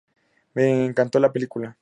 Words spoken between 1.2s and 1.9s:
película.